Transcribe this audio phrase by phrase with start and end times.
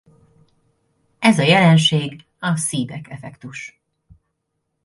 [1.19, 3.81] Ez a jelenség a Seebeck-effektus.